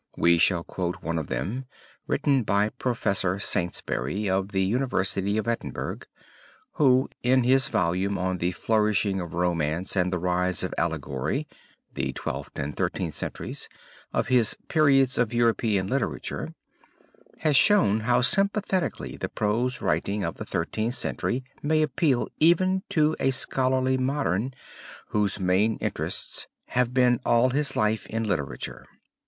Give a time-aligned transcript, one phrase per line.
[0.17, 1.65] We shall quote but one of them,
[2.07, 5.99] written by Professor Saintsbury of the University of Edinburgh,
[6.71, 11.47] who in his volume on the Flourishing of Romance and the Rise of Allegory
[11.93, 13.69] (the Twelfth and Thirteenth centuries)
[14.11, 16.55] of his Periods of European Literature,
[17.41, 23.15] has shown how sympathetically the prose writing of the Thirteenth Century may appeal even to
[23.19, 24.55] a scholarly modern,
[25.09, 28.87] whose main interests have been all his life in literature.